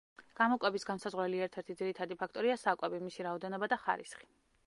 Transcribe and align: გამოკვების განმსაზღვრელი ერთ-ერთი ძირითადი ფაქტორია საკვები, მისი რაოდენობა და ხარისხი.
გამოკვების 0.37 0.85
განმსაზღვრელი 0.89 1.41
ერთ-ერთი 1.47 1.75
ძირითადი 1.81 2.17
ფაქტორია 2.23 2.57
საკვები, 2.63 3.03
მისი 3.05 3.27
რაოდენობა 3.31 3.73
და 3.75 3.81
ხარისხი. 3.87 4.31